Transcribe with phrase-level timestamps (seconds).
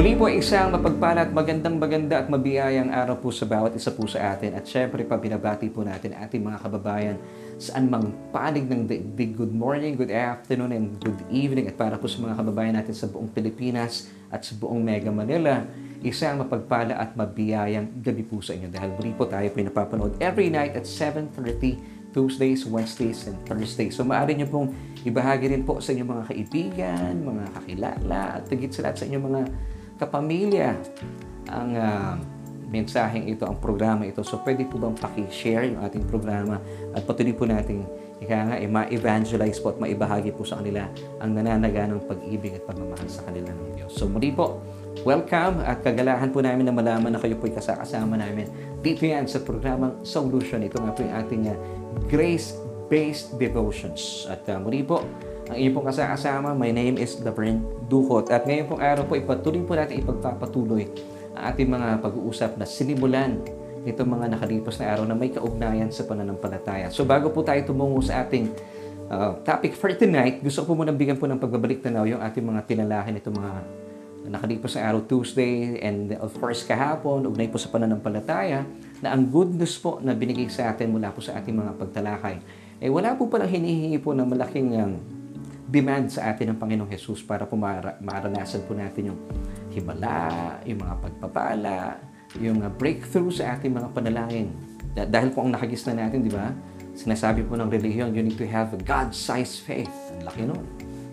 [0.00, 4.08] Muli po isang mapagpala at magandang maganda at mabiyayang araw po sa bawat isa po
[4.08, 4.56] sa atin.
[4.56, 7.20] At syempre pa binabati po natin ating mga kababayan
[7.60, 9.36] saan mang panig ng daigdig.
[9.36, 11.68] Good morning, good afternoon, and good evening.
[11.68, 15.68] At para po sa mga kababayan natin sa buong Pilipinas at sa buong Mega Manila,
[16.00, 18.72] isang mapagpala at mabiyayang gabi po sa inyo.
[18.72, 24.00] Dahil muli po tayo po napapanood every night at 7.30 Tuesdays, Wednesdays, and Thursdays.
[24.00, 24.72] So maaari nyo pong
[25.04, 29.26] ibahagi rin po sa inyong mga kaibigan, mga kakilala, at higit sa lahat sa inyong
[29.28, 29.42] mga
[30.00, 30.80] kapamilya
[31.52, 32.16] ang uh,
[32.70, 34.24] mensaheng ito, ang programa ito.
[34.24, 36.56] So pwede po bang paki-share yung ating programa
[36.96, 37.84] at patuloy po natin
[38.20, 40.86] ika nga, eh, ma-evangelize po at maibahagi po sa kanila
[41.18, 43.92] ang nananaga ng pag-ibig at pagmamahal sa kanila ng Diyos.
[43.96, 44.60] So muli po,
[45.02, 48.46] welcome at kagalahan po namin na malaman na kayo po'y kasakasama namin
[48.84, 50.60] dito yan sa programang Solution.
[50.60, 51.56] Ito nga po yung ating uh,
[52.12, 54.28] Grace-Based Devotions.
[54.28, 55.00] At uh, muli po,
[55.48, 58.30] ang inyong pong kasama, my name is Laverne Duhot.
[58.30, 60.86] At ngayon pong araw po, ipatuloy po natin ipagpapatuloy
[61.34, 63.42] ang ating mga pag-uusap na sinimulan
[63.82, 66.92] itong mga nakalipas na araw na may kaugnayan sa pananampalataya.
[66.94, 68.52] So bago po tayo tumungo sa ating
[69.10, 72.44] uh, topic for tonight, gusto ko po muna bigyan po ng pagbabalik tanaw yung ating
[72.44, 73.52] mga tinalahin itong mga
[74.30, 78.68] nakalipas na araw Tuesday and of course kahapon, ugnay po sa pananampalataya
[79.00, 82.36] na ang good news po na binigay sa atin mula po sa ating mga pagtalakay,
[82.84, 84.92] eh wala po palang hinihingi po ng malaking um,
[85.70, 87.54] demand sa atin ng Panginoong Jesus para po
[88.02, 89.20] maranasan po natin yung
[89.70, 91.94] himala, yung mga pagpapala,
[92.42, 94.50] yung uh, breakthrough sa ating mga panalangin.
[94.90, 96.50] Dahil po ang nakagis na natin, di ba?
[96.98, 99.94] Sinasabi po ng relihiyon, you need to have a God-sized faith.
[100.18, 100.66] Ang laki nun.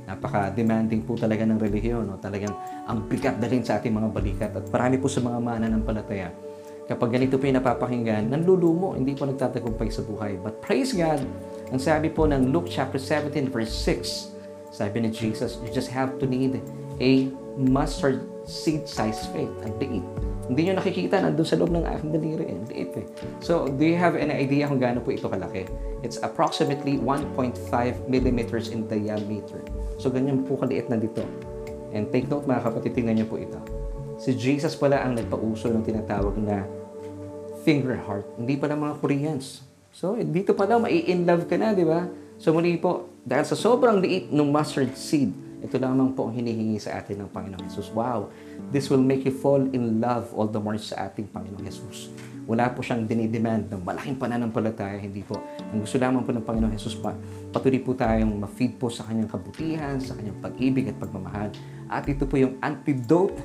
[0.10, 2.10] Napaka-demanding po talaga ng relihiyon.
[2.10, 2.18] No?
[2.18, 2.58] Talagang
[2.90, 4.52] ang bigat dalhin sa ating mga balikat.
[4.58, 6.34] At marami po sa mga mana ng palataya.
[6.88, 10.40] Kapag ganito po yung napapakinggan, nanlulumo, hindi po nagtatagumpay sa buhay.
[10.42, 11.20] But praise God,
[11.70, 14.37] ang sabi po ng Luke chapter 17 verse 6,
[14.72, 16.60] sabi ni Jesus, you just have to need
[17.00, 19.52] a mustard seed size faith.
[19.64, 20.06] Ang liit.
[20.48, 22.46] Hindi nyo nakikita, nandun sa loob ng aking daliri.
[22.48, 22.58] Eh.
[22.72, 23.06] Liit eh.
[23.44, 25.68] So, do you have an idea kung gaano po ito kalaki?
[26.08, 27.60] It's approximately 1.5
[28.08, 29.60] millimeters in diameter.
[30.00, 31.28] So, ganyan po kaliit na dito.
[31.92, 33.60] And take note mga kapatid, tingnan niyo po ito.
[34.16, 36.64] Si Jesus pala ang nagpauso ng tinatawag na
[37.68, 38.24] finger heart.
[38.40, 39.68] Hindi pala mga Koreans.
[39.92, 42.08] So, dito pala, mai-in love ka na, di ba?
[42.40, 46.80] So, muli po, dahil sa sobrang liit ng mustard seed, ito lamang po ang hinihingi
[46.80, 47.92] sa atin ng Panginoong Jesus.
[47.92, 48.32] Wow!
[48.72, 52.08] This will make you fall in love all the more sa ating Panginoong Jesus.
[52.48, 55.44] Wala po siyang dinidemand ng malaking pananampalataya, hindi po.
[55.76, 57.12] Ang gusto lamang po ng Panginoong Jesus pa,
[57.52, 61.52] patuloy po tayong ma-feed po sa kanyang kabutihan, sa kanyang pag-ibig at pagmamahal.
[61.92, 63.36] At ito po yung antidote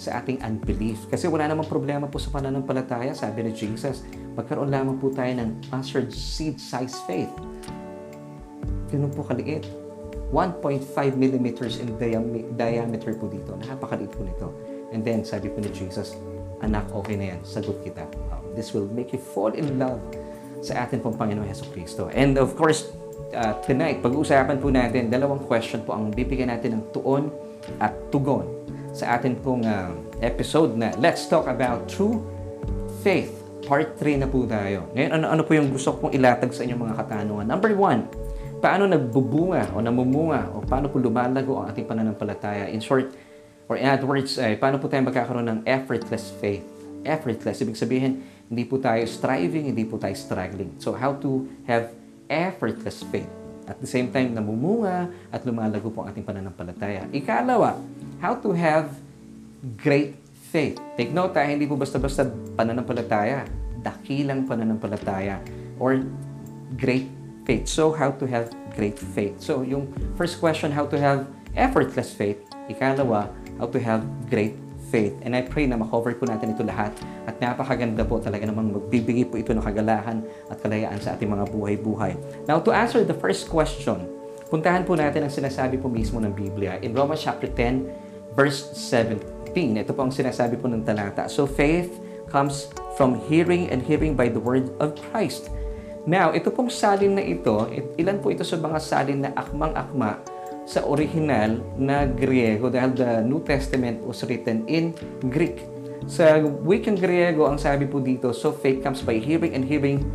[0.00, 1.04] sa ating unbelief.
[1.12, 4.00] Kasi wala namang problema po sa pananampalataya, sabi ni Jesus.
[4.32, 7.28] Magkaroon lamang po tayo ng mustard seed size faith.
[8.96, 9.68] Ganun po kaliit
[10.32, 10.80] 1.5
[11.14, 11.92] millimeters in
[12.56, 13.54] diameter po dito.
[13.68, 14.48] Napakaliit po nito.
[14.90, 16.18] And then, sabi po ni Jesus,
[16.64, 17.40] Anak, okay na yan.
[17.44, 18.08] Sagot kita.
[18.32, 20.00] Um, this will make you fall in love
[20.64, 22.08] sa atin pong Panginoon Yeso Kristo.
[22.16, 22.88] And of course,
[23.36, 27.28] uh, tonight, pag-uusapan po natin, dalawang question po ang bibigyan natin ng tuon
[27.76, 28.48] at tugon
[28.96, 29.92] sa atin pong uh,
[30.24, 32.24] episode na Let's Talk About True
[33.04, 33.30] Faith.
[33.68, 34.88] Part 3 na po tayo.
[34.96, 37.44] Ngayon, ano, ano po yung gusto kong ilatag sa inyong mga katanungan?
[37.44, 38.08] Number one,
[38.66, 42.66] paano nagbubunga o namumunga o paano po lumalago ang ating pananampalataya.
[42.74, 43.14] In short,
[43.70, 46.66] or in other words, ay, paano po tayo magkakaroon ng effortless faith?
[47.06, 50.74] Effortless, ibig sabihin, hindi po tayo striving, hindi po tayo struggling.
[50.82, 51.94] So, how to have
[52.26, 53.30] effortless faith?
[53.70, 57.06] At the same time, namumunga at lumalago po ang ating pananampalataya.
[57.14, 57.78] Ikalawa,
[58.18, 58.90] how to have
[59.78, 60.18] great
[60.50, 60.74] faith.
[60.98, 62.26] Take note, ha, hindi po basta-basta
[62.58, 63.46] pananampalataya.
[63.78, 65.38] Dakilang pananampalataya
[65.78, 66.02] or
[66.74, 67.06] great
[67.46, 67.70] faith.
[67.70, 69.38] So, how to have great faith.
[69.38, 72.42] So, yung first question, how to have effortless faith.
[72.66, 73.30] Ikalawa,
[73.62, 74.58] how to have great
[74.90, 75.14] faith.
[75.22, 76.92] And I pray na makover po natin ito lahat.
[77.24, 81.46] At napakaganda po talaga namang magbibigay po ito ng kagalahan at kalayaan sa ating mga
[81.54, 82.18] buhay-buhay.
[82.50, 84.10] Now, to answer the first question,
[84.50, 86.82] puntahan po natin ang sinasabi po mismo ng Biblia.
[86.82, 89.80] In Romans chapter 10, verse 17.
[89.80, 91.30] Ito po ang sinasabi po ng talata.
[91.30, 91.90] So, faith
[92.30, 95.50] comes from hearing and hearing by the word of Christ.
[96.06, 97.66] Now, ito pong salin na ito,
[97.98, 100.22] ilan po ito sa mga salin na akmang-akma
[100.62, 104.94] sa original na Griego dahil the New Testament was written in
[105.26, 105.66] Greek.
[106.06, 110.06] Sa wikang Griego, ang sabi po dito, so faith comes by hearing and hearing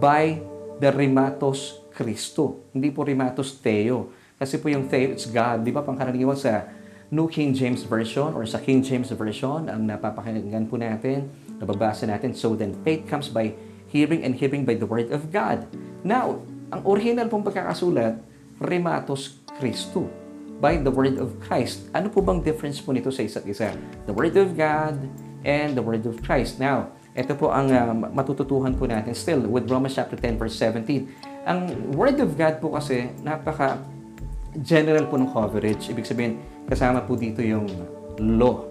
[0.00, 0.40] by
[0.80, 2.64] the Rimatos Christo.
[2.72, 4.16] Hindi po Rimatos Theo.
[4.40, 5.60] Kasi po yung Theo, it's God.
[5.60, 6.72] Di ba pangkaraniwan sa
[7.12, 11.28] New King James Version or sa King James Version, ang napapakinggan po natin,
[11.60, 13.52] nababasa natin, so then faith comes by
[13.94, 15.70] hearing and hearing by the Word of God.
[16.02, 16.42] Now,
[16.74, 18.18] ang original pong pagkakasulat,
[18.58, 20.10] Rematos Christo.
[20.64, 21.90] by the Word of Christ.
[21.92, 23.74] Ano po bang difference po nito sa isa't isa?
[24.08, 24.96] The Word of God
[25.44, 26.56] and the Word of Christ.
[26.56, 31.44] Now, ito po ang uh, matututuhan po natin still with Romans chapter 10 verse 17.
[31.44, 31.58] Ang
[31.94, 33.76] Word of God po kasi napaka
[34.62, 35.90] general po ng coverage.
[35.90, 37.68] Ibig sabihin, kasama po dito yung
[38.16, 38.64] law.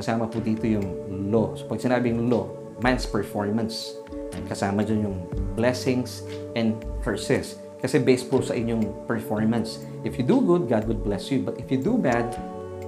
[0.00, 0.86] Kasama po dito yung
[1.28, 1.52] law.
[1.58, 2.48] So pag sinabing law,
[2.80, 3.98] man's performance.
[4.48, 5.16] Kasama dyan yung
[5.58, 7.58] blessings and curses.
[7.78, 9.82] Kasi based po sa inyong performance.
[10.02, 11.46] If you do good, God will bless you.
[11.46, 12.34] But if you do bad,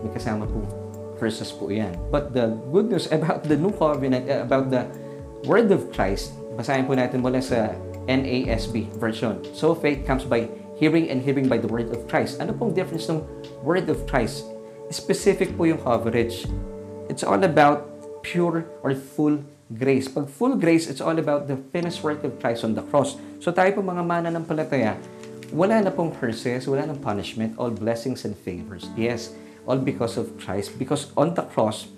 [0.02, 0.66] may kasama po
[1.20, 1.92] curses po yan.
[2.08, 4.88] But the good news about the new covenant, uh, about the
[5.44, 7.76] word of Christ, basahin po natin mula sa
[8.08, 9.38] NASB version.
[9.52, 10.48] So faith comes by
[10.80, 12.40] hearing and hearing by the word of Christ.
[12.40, 13.22] Ano pong difference ng
[13.60, 14.48] word of Christ?
[14.90, 16.48] Specific po yung coverage.
[17.06, 17.86] It's all about
[18.26, 19.44] pure or full
[19.74, 20.10] grace.
[20.10, 23.14] Pag full grace, it's all about the finished work of Christ on the cross.
[23.38, 24.98] So tayo po mga mana ng palataya,
[25.54, 28.90] wala na pong curses, wala nang punishment, all blessings and favors.
[28.98, 29.34] Yes,
[29.66, 30.78] all because of Christ.
[30.78, 31.90] Because on the cross,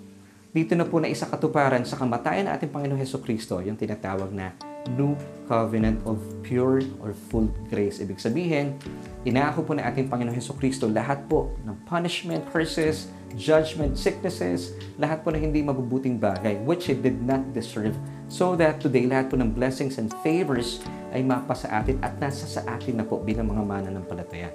[0.53, 4.29] dito na po na isa katuparan sa kamatayan ng ating Panginoong Heso Kristo, yung tinatawag
[4.29, 4.53] na
[4.93, 5.17] new
[5.49, 7.97] covenant of pure or full grace.
[8.03, 8.77] Ibig sabihin,
[9.25, 15.21] inaako po na ating Panginoong Heso Kristo lahat po ng punishment, curses, judgment, sicknesses, lahat
[15.25, 17.93] po ng hindi mabubuting bagay which He did not deserve
[18.29, 20.81] so that today lahat po ng blessings and favors
[21.13, 24.49] ay mapa sa atin at nasa sa atin na po bilang mga mana ng palataya.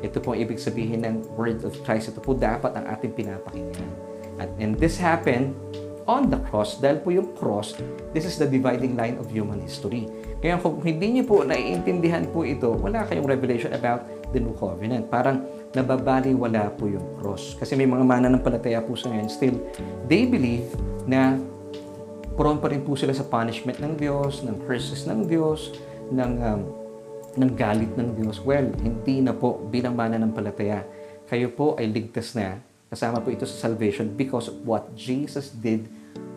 [0.00, 2.14] Ito po ang ibig sabihin ng Word of Christ.
[2.14, 3.90] Ito po dapat ang ating pinapakinggan.
[4.36, 5.56] At, and this happened
[6.06, 7.74] on the cross dahil po yung cross,
[8.14, 10.06] this is the dividing line of human history.
[10.38, 15.10] Kaya kung hindi niyo po naiintindihan po ito, wala kayong revelation about the new covenant.
[15.10, 15.42] Parang
[15.72, 17.56] nababali wala po yung cross.
[17.58, 19.56] Kasi may mga mana ng palataya po sa ngayon, still,
[20.06, 20.68] they believe
[21.08, 21.40] na
[22.36, 25.74] prone pa rin po sila sa punishment ng Diyos, ng curses ng Diyos,
[26.12, 26.60] ng um,
[27.36, 28.40] ng galit ng Diyos?
[28.40, 30.82] Well, hindi na po bilang mana ng palataya.
[31.28, 32.60] Kayo po ay ligtas na.
[32.88, 35.84] Kasama po ito sa salvation because of what Jesus did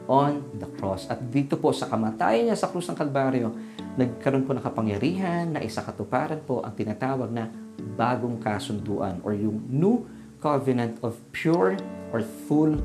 [0.09, 1.05] on the cross.
[1.05, 3.53] At dito po sa kamatayan niya sa krus ng Kalbaryo,
[3.93, 7.45] nagkaroon po ng kapangyarihan na isa katuparan po ang tinatawag na
[7.93, 10.09] bagong kasunduan or yung new
[10.41, 11.77] covenant of pure
[12.09, 12.81] or full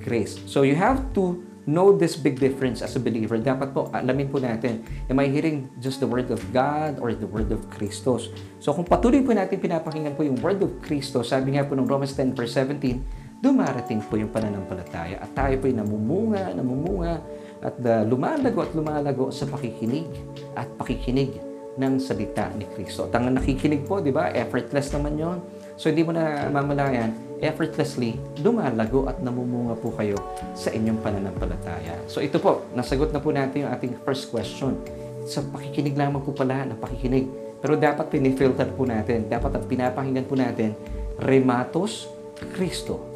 [0.00, 0.40] grace.
[0.48, 4.42] So you have to know this big difference as a believer, dapat po alamin po
[4.42, 8.34] natin, am I hearing just the Word of God or the Word of Christos?
[8.58, 11.86] So kung patuloy po natin pinapakinggan po yung Word of Christos, sabi nga po ng
[11.86, 17.18] Romans 10 verse 17, dumarating po yung pananampalataya at tayo po ay namumunga, namumunga
[17.58, 20.06] at uh, lumalago at lumalago sa pakikinig
[20.54, 21.42] at pakikinig
[21.74, 23.10] ng salita ni Kristo.
[23.10, 25.38] At ang nakikinig po, di ba, effortless naman yon
[25.74, 27.10] So hindi mo na mamalayan,
[27.42, 30.14] effortlessly, lumalago at namumunga po kayo
[30.54, 31.98] sa inyong pananampalataya.
[32.06, 34.78] So ito po, nasagot na po natin yung ating first question.
[35.26, 37.26] Sa pakikinig lamang po pala ng pakikinig.
[37.62, 40.74] Pero dapat pinifilter po natin, dapat at pinapakinggan po natin,
[41.18, 42.10] Rematos
[42.50, 43.11] Kristo,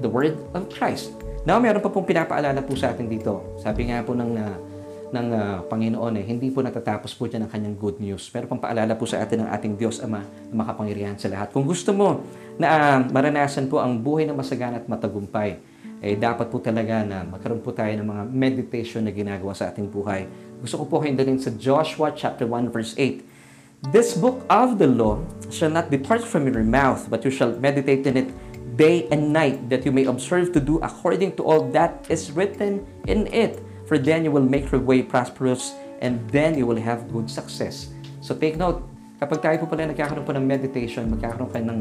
[0.00, 1.12] the Word of Christ.
[1.46, 3.56] Now, meron pa pong pinapaalala po sa atin dito.
[3.62, 4.56] Sabi nga po ng uh,
[5.14, 8.26] ng uh, Panginoon eh, hindi po natatapos po dyan ang kanyang good news.
[8.26, 11.54] Pero pang paalala po sa atin ng ating Diyos Ama na makapangyarihan sa lahat.
[11.54, 12.26] Kung gusto mo
[12.58, 15.62] na uh, maranasan po ang buhay na masagana at matagumpay,
[16.02, 19.88] eh dapat po talaga na magkaroon po tayo ng mga meditation na ginagawa sa ating
[19.88, 20.28] buhay.
[20.60, 23.92] Gusto ko po dalhin sa Joshua chapter 1 verse 8.
[23.92, 25.20] This book of the law
[25.52, 28.28] shall not depart from your mouth, but you shall meditate in it
[28.76, 32.84] day and night, that you may observe to do according to all that is written
[33.08, 37.06] in it For then you will make your way prosperous and then you will have
[37.14, 37.94] good success.
[38.18, 38.82] So take note,
[39.22, 41.80] kapag tayo po pala nagkakaroon po ng meditation, magkakaroon kayo ng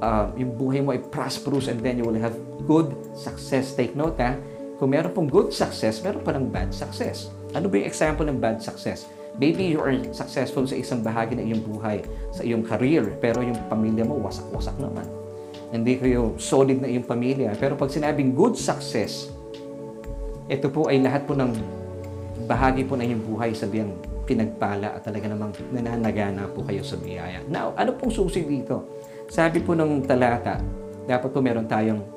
[0.00, 2.32] uh, yung buhay mo ay prosperous and then you will have
[2.64, 3.76] good success.
[3.76, 4.32] Take note ha,
[4.80, 7.28] kung meron pong good success, meron pa ng bad success.
[7.52, 9.04] Ano ba yung example ng bad success?
[9.36, 12.00] Maybe you are successful sa isang bahagi ng iyong buhay,
[12.32, 15.04] sa iyong career, pero yung pamilya mo wasak-wasak naman.
[15.74, 17.54] Hindi kayo solid na iyong pamilya.
[17.58, 19.30] Pero pag sinabing good success,
[20.46, 21.50] ito po ay lahat po ng
[22.46, 23.66] bahagi po ng inyong buhay sa
[24.26, 27.42] pinagpala at talaga namang nananagana po kayo sa biyaya.
[27.50, 29.02] Now, ano pong susi dito?
[29.26, 30.62] Sabi po ng talata,
[31.06, 32.16] dapat po meron tayong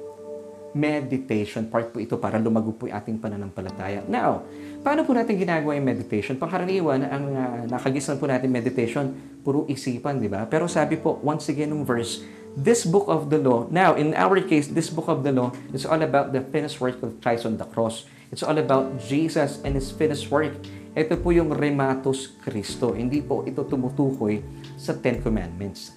[0.73, 4.05] meditation part po ito para lumago po yung ating pananampalataya.
[4.05, 4.45] Now,
[4.85, 6.37] paano po natin ginagawa yung meditation?
[6.37, 9.09] Pangkaraniwan, ang uh, nakagisan po natin meditation,
[9.41, 10.45] puro isipan, di ba?
[10.45, 12.21] Pero sabi po, once again, ng verse,
[12.57, 15.85] this book of the law, now, in our case, this book of the law is
[15.85, 18.05] all about the finished work of Christ on the cross.
[18.31, 20.53] It's all about Jesus and His finished work.
[20.93, 22.93] Ito po yung Rematos Kristo.
[22.97, 24.41] Hindi po ito tumutukoy
[24.77, 25.93] sa Ten Commandments.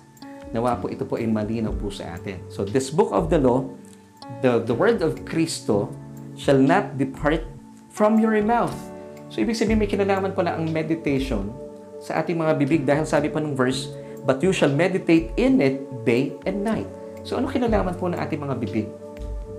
[0.52, 2.40] Nawa po ito po ay malinaw po sa atin.
[2.52, 3.64] So this book of the law,
[4.44, 5.88] the, the word of Kristo
[6.37, 7.44] shall not depart
[7.92, 8.76] from your mouth.
[9.32, 11.49] So ibig sabihin may kinalaman pala ang meditation
[12.04, 13.88] sa ating mga bibig dahil sabi pa ng verse,
[14.23, 16.87] But you shall meditate in it day and night.
[17.23, 18.87] So ano kinalaman po ng ating mga bibig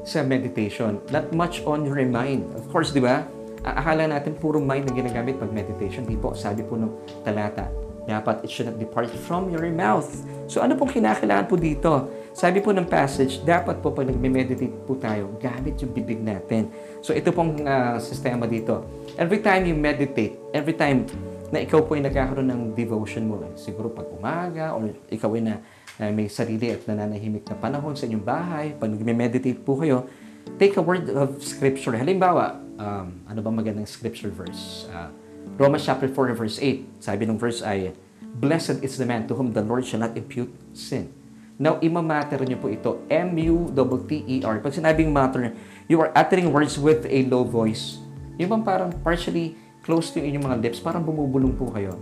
[0.03, 0.99] sa meditation?
[1.11, 2.47] Not much on your mind.
[2.55, 3.27] Of course, di ba?
[3.63, 6.03] Akala natin puro mind na ginagamit pag meditation.
[6.03, 6.91] Di po, sabi po ng
[7.23, 7.71] talata,
[8.03, 10.07] dapat it should not depart from your mouth.
[10.51, 12.11] So ano pong kinakailangan po dito?
[12.35, 16.67] Sabi po ng passage, dapat po pag nagme-meditate po tayo, gamit yung bibig natin.
[16.99, 18.83] So ito pong uh, sistema dito.
[19.15, 21.07] Every time you meditate, every time
[21.53, 25.61] na ikaw po ay nagkakaroon ng devotion mo, siguro pag umaga or ikaw ay na
[26.01, 30.09] uh, may sarili at nananahimik na panahon sa inyong bahay, pag nagme-meditate po kayo,
[30.57, 31.93] take a word of scripture.
[31.93, 34.89] Halimbawa, um, ano ba magandang scripture verse?
[34.89, 35.13] Uh,
[35.61, 37.05] Romans chapter 4 verse 8.
[37.05, 37.93] Sabi ng verse ay,
[38.33, 41.13] Blessed is the man to whom the Lord shall not impute sin.
[41.61, 43.05] Now, imamatter niyo po ito.
[43.13, 44.57] M-U-T-T-E-R.
[44.57, 45.53] Pag sinabing matter,
[45.85, 48.01] you are uttering words with a low voice.
[48.41, 51.99] Yung bang parang partially close yung inyong mga lips, parang bumubulong po kayo.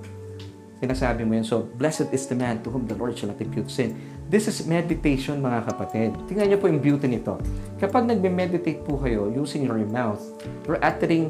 [0.82, 1.46] Sinasabi mo yun.
[1.46, 3.98] So, blessed is the man to whom the Lord shall impute sin.
[4.30, 6.18] This is meditation, mga kapatid.
[6.26, 7.38] Tingnan niyo po yung beauty nito.
[7.78, 10.22] Kapag nagme-meditate po kayo using your mouth,
[10.66, 11.30] you're uttering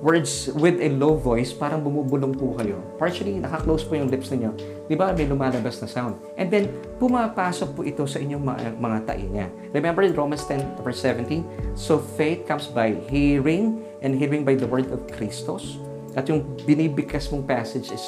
[0.00, 2.80] words with a low voice, parang bumubulong po kayo.
[2.96, 4.52] Partially, naka-close po yung lips ninyo.
[4.88, 5.12] Di ba?
[5.12, 6.16] May lumalabas na sound.
[6.36, 6.68] And then,
[7.00, 9.46] pumapasok po ito sa inyong mga, mga tainga.
[9.76, 11.76] Remember in Romans 10 verse 17?
[11.76, 15.80] So, faith comes by hearing and hearing by the word of Christos.
[16.18, 18.04] At yung binibigkas mong passage is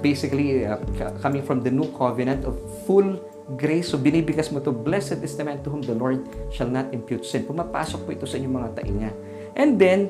[0.00, 0.78] basically uh,
[1.20, 3.18] coming from the new covenant of full
[3.58, 3.92] grace.
[3.92, 6.24] So, binibigkas mo to, Blessed is the man to whom the Lord
[6.54, 7.44] shall not impute sin.
[7.44, 9.10] Pumapasok po ito sa inyong mga tainga.
[9.52, 10.08] And then,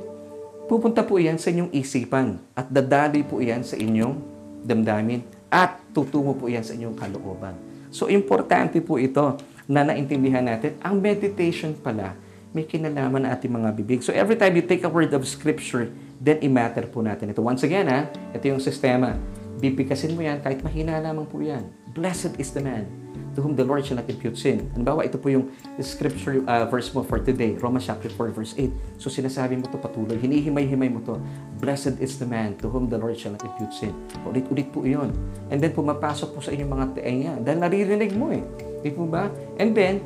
[0.71, 4.15] pupunta po iyan sa inyong isipan at dadali po iyan sa inyong
[4.65, 7.55] damdamin at tutungo po iyan sa inyong kalooban.
[7.91, 10.79] So, importante po ito na naintindihan natin.
[10.83, 12.15] Ang meditation pala,
[12.55, 14.01] may kinalaman na ating mga bibig.
[14.07, 15.91] So, every time you take a word of scripture,
[16.25, 17.45] then i-matter po natin ito.
[17.45, 19.13] Once again, ha, ito yung sistema.
[19.61, 21.69] Bibigkasin mo yan kahit mahina lamang po yan.
[21.93, 22.89] Blessed is the man
[23.35, 24.71] to whom the Lord shall not impute sin.
[24.73, 25.51] Halimbawa, ito po yung
[25.83, 28.99] scripture uh, verse mo for today, Romans chapter 4 verse 8.
[28.99, 31.19] So sinasabi mo to patuloy, hinihimay-himay mo to.
[31.59, 33.95] Blessed is the man to whom the Lord shall not impute sin.
[34.25, 35.13] Ulit-ulit po iyon.
[35.51, 38.43] And then pumapasok po sa inyong mga tenga dahil naririnig mo eh.
[38.81, 39.29] Di po ba?
[39.59, 40.05] And then,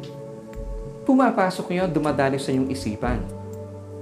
[1.04, 3.18] pumapasok yun, dumadali sa inyong isipan.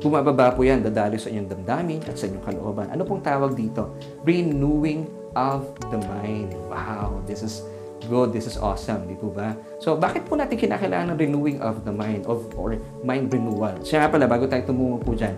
[0.01, 2.87] Bumababa po yan, dadali sa inyong damdamin at sa inyong kalooban.
[2.93, 3.97] Ano pong tawag dito?
[4.29, 6.53] Renewing of the mind.
[6.69, 7.65] Wow, this is
[8.05, 9.57] good, this is awesome, di po ba?
[9.81, 13.73] So, bakit po natin kinakailangan ng renewing of the mind of, or mind renewal?
[13.81, 15.33] Siya nga pala, bago tayo tumungo po dyan,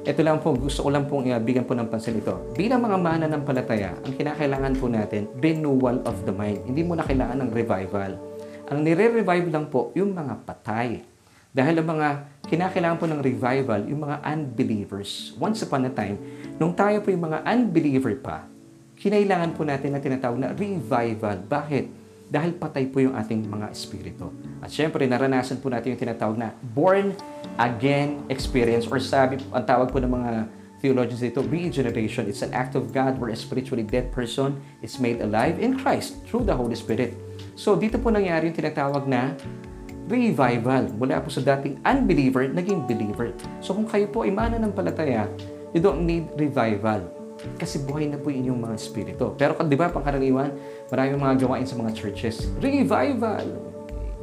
[0.00, 2.32] ito lang po, gusto ko lang pong bigyan po ng pansin ito.
[2.56, 6.64] Bilang mga mana ng palataya, ang kinakailangan po natin, renewal of the mind.
[6.64, 8.16] Hindi mo na kailangan ng revival.
[8.72, 11.04] Ang nire-revive lang po, yung mga patay.
[11.50, 12.08] Dahil ang mga
[12.46, 15.34] kinakailangan po ng revival, yung mga unbelievers.
[15.34, 16.14] Once upon a time,
[16.62, 18.46] nung tayo po yung mga unbeliever pa,
[18.94, 21.42] kinailangan po natin na tinatawag na revival.
[21.42, 21.84] Bakit?
[22.30, 24.30] Dahil patay po yung ating mga espiritu.
[24.62, 27.18] At syempre, naranasan po natin yung tinatawag na born
[27.58, 30.32] again experience or sabi, ang tawag po ng mga
[30.78, 32.30] theologians dito, regeneration.
[32.30, 36.22] It's an act of God where a spiritually dead person is made alive in Christ
[36.30, 37.12] through the Holy Spirit.
[37.58, 39.36] So, dito po nangyari yung tinatawag na
[40.10, 40.90] revival.
[40.98, 43.30] Mula po sa dating unbeliever, naging believer.
[43.62, 45.30] So, kung kayo po ay mananampalataya,
[45.70, 47.20] you don't need revival
[47.56, 49.32] kasi buhay na po inyong mga espiritu.
[49.38, 50.52] Pero di ba, pangkaraniwan,
[50.92, 52.52] maraming mga gawain sa mga churches.
[52.60, 53.70] Revival!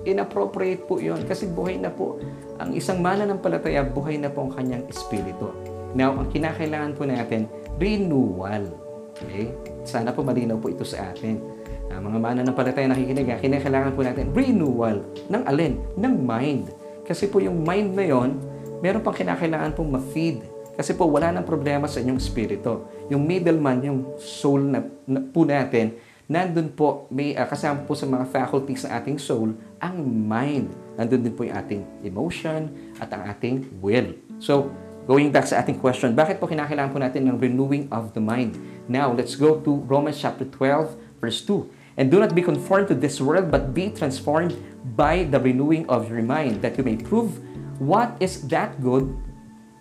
[0.08, 2.22] Inappropriate po yon kasi buhay na po.
[2.62, 5.51] Ang isang mana ng palataya, buhay na po ang kanyang espiritu.
[5.98, 7.50] Now, ang kinakailangan po natin,
[7.82, 8.70] renewal.
[9.17, 9.50] Okay?
[9.84, 11.41] Sana po malinaw po ito sa atin.
[11.88, 15.79] Uh, mga mana ng palataya nakikinig, ah, kinakailangan po natin renewal ng alin?
[15.96, 16.63] Ng mind.
[17.08, 18.36] Kasi po yung mind na yon,
[18.84, 22.86] meron pang kinakailangan pong ma-feed kasi po wala nang problema sa inyong spirito.
[23.10, 25.98] Yung middleman, yung soul na, na po natin,
[26.29, 30.70] nandun po, may uh, kasama po sa mga faculties ng ating soul, ang mind.
[30.94, 32.70] Nandun din po yung ating emotion
[33.01, 34.13] at ang ating will.
[34.38, 34.70] So,
[35.10, 38.53] going back sa ating question, bakit po kinakailangan po natin ng renewing of the mind?
[38.86, 41.76] Now, let's go to Romans chapter 12, verse 2.
[41.98, 44.54] And do not be conformed to this world, but be transformed
[44.94, 47.42] by the renewing of your mind, that you may prove
[47.82, 49.10] what is that good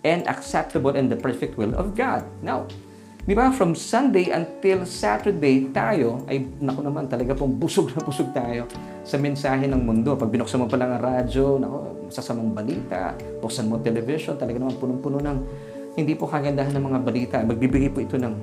[0.01, 2.25] and acceptable and the perfect will of God.
[2.41, 2.65] Now,
[3.21, 8.33] di ba, from Sunday until Saturday, tayo ay, naku naman, talaga pong busog na busog
[8.33, 8.65] tayo
[9.05, 10.17] sa mensahe ng mundo.
[10.17, 13.13] Pag binuksan mo pa lang ang radyo, naku, sasamang balita,
[13.45, 15.37] buksan mo television, talaga naman punong-puno ng
[15.93, 17.35] hindi po kagandahan ng mga balita.
[17.45, 18.33] Magbibigay po ito ng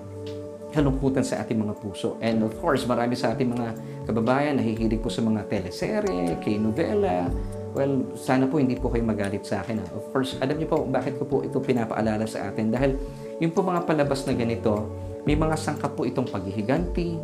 [0.75, 2.19] kalungkutan sa ating mga puso.
[2.19, 3.67] And of course, marami sa ating mga
[4.11, 7.31] kababayan nahihilig po sa mga teleserye, kay novela,
[7.75, 9.83] Well, sana po hindi po kayo magalit sa akin.
[9.83, 9.87] Ha?
[9.99, 12.71] Of course, alam niyo po bakit ko po ito pinapaalala sa atin.
[12.71, 12.95] Dahil
[13.43, 14.87] yung po mga palabas na ganito,
[15.27, 17.19] may mga sangkap po itong paghihiganti,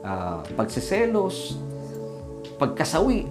[0.00, 1.60] uh, pagsiselos,
[2.56, 3.28] pagkasawi.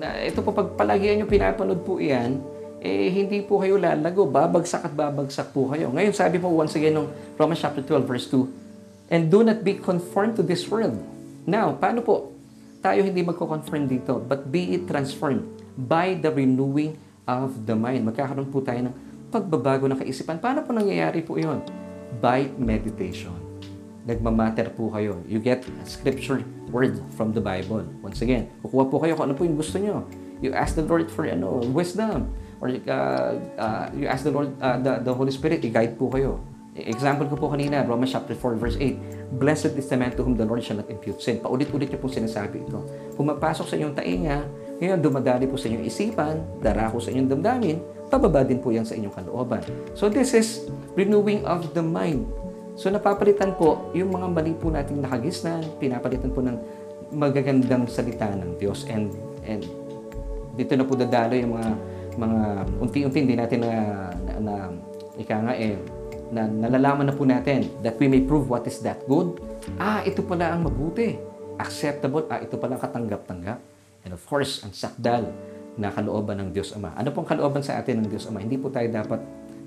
[0.00, 2.40] Na, ito po, pag palagian nyo pinapanood po iyan,
[2.80, 4.24] eh, hindi po kayo lalago.
[4.24, 5.92] Babagsak at babagsak po kayo.
[5.92, 8.65] Ngayon, sabi po once again ng Romans chapter 12, verse 2,
[9.06, 10.98] And do not be conformed to this world.
[11.46, 12.34] Now, paano po?
[12.82, 15.46] Tayo hindi magko-conform dito, but be it transformed
[15.78, 18.06] by the renewing of the mind.
[18.06, 18.94] Magkakaroon po tayo ng
[19.30, 20.38] pagbabago ng kaisipan.
[20.38, 21.62] Paano po nangyayari po iyon?
[22.18, 23.34] By meditation.
[24.06, 25.18] Nagmamatter po kayo.
[25.26, 27.82] You get a scripture word from the Bible.
[28.02, 30.06] Once again, kukuha po kayo kung ano po yung gusto nyo.
[30.38, 32.30] You ask the Lord for ano, wisdom.
[32.62, 36.38] Or uh, uh, you ask the Lord, uh, the, the Holy Spirit, i-guide po kayo.
[36.76, 39.40] Example ko po kanina, Romans chapter 4, verse 8.
[39.40, 41.40] Blessed is the man to whom the Lord shall not impute sin.
[41.40, 42.84] Paulit-ulit niyo po sinasabi ito.
[43.16, 44.44] Pumapasok sa inyong tainga,
[44.76, 47.80] ngayon dumadali po sa inyong isipan, darako sa inyong damdamin,
[48.12, 49.64] pababa din po yan sa inyong kalooban.
[49.96, 52.28] So this is renewing of the mind.
[52.76, 56.60] So napapalitan po yung mga mali po nating nakagisnan, pinapalitan po ng
[57.16, 59.16] magagandang salita ng Diyos and
[59.48, 59.64] and
[60.58, 61.70] dito na po dadalo yung mga
[62.16, 62.40] mga
[62.82, 63.72] unti-unti hindi natin na,
[64.26, 64.54] na, na
[65.16, 65.76] ika nga eh
[66.30, 69.38] na nalalaman na po natin that we may prove what is that good.
[69.78, 71.18] Ah, ito pala ang mabuti.
[71.56, 72.26] Acceptable.
[72.28, 73.58] Ah, ito pala ang katanggap-tanggap.
[74.06, 75.30] And of course, ang sakdal
[75.76, 76.94] na kalooban ng Diyos Ama.
[76.96, 78.40] Ano pong kalooban sa atin ng Diyos Ama?
[78.40, 79.20] Hindi po tayo dapat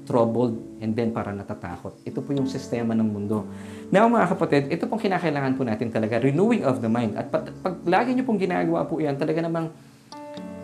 [0.10, 1.94] troubled and then para natatakot.
[2.01, 3.46] Ito po yung sistema ng mundo.
[3.94, 7.13] Now mga kapatid, ito pong kinakailangan po natin talaga, renewing of the mind.
[7.13, 9.70] At pag, pag lagi nyo pong ginagawa po yan, talaga namang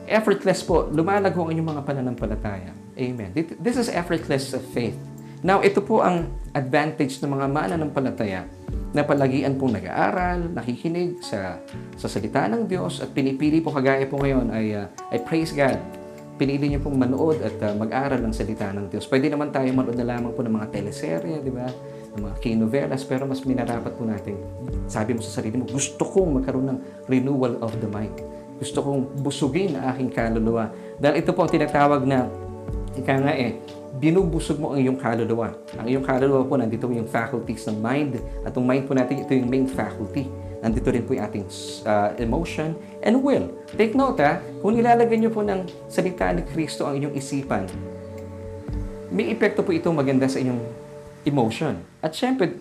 [0.09, 2.73] effortless po, lumalago ang inyong mga pananampalataya.
[2.97, 3.29] Amen.
[3.61, 4.97] This is effortless faith.
[5.45, 6.25] Now, ito po ang
[6.57, 8.49] advantage ng mga mananampalataya
[8.97, 11.61] na palagian pong nag-aaral, nakikinig sa,
[11.93, 15.77] sa salita ng Diyos at pinipili po kagaya po ngayon ay, uh, ay praise God.
[16.41, 19.05] Pinili niyo pong manood at uh, mag-aral ng salita ng Diyos.
[19.05, 21.69] Pwede naman tayo manood na lamang po ng mga teleserye, di ba?
[22.17, 24.41] Ng mga kinovelas, pero mas minarapat po natin.
[24.89, 28.17] Sabi mo sa sarili mo, gusto kong magkaroon ng renewal of the mind.
[28.57, 30.73] Gusto kong busugin ang aking kaluluwa.
[30.97, 32.33] Dahil ito po ang tinatawag na,
[32.97, 33.61] ika nga eh,
[33.95, 35.55] binubusog mo ang iyong kaluluwa.
[35.79, 38.19] Ang iyong kaluluwa po, nandito yung faculties ng mind.
[38.43, 40.27] At yung mind po natin, ito yung main faculty.
[40.59, 41.45] Nandito rin po yung ating
[41.85, 42.73] uh, emotion
[43.05, 43.47] and will.
[43.77, 47.69] Take note ha, kung nilalagay niyo po ng salita ni Kristo ang inyong isipan,
[49.13, 50.59] may epekto po ito maganda sa inyong
[51.21, 51.77] emotion.
[52.01, 52.57] At syempre,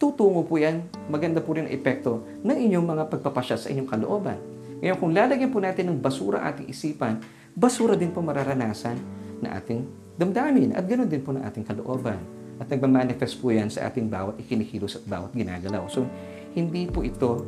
[0.00, 4.38] tutungo po yan, maganda po rin ang epekto ng inyong mga pagpapasya sa inyong kalooban.
[4.82, 7.22] Ngayon, kung lalagyan po natin ng basura ating isipan,
[7.54, 8.98] basura din po mararanasan
[9.38, 12.18] na ating damdamin at ganoon din po ng ating kalooban.
[12.60, 15.88] At nagmamanifest po yan sa ating bawat ikinikilos at bawat ginagalaw.
[15.90, 16.06] So,
[16.54, 17.42] hindi po ito